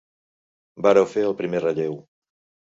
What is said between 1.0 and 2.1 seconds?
fer el primer relleu.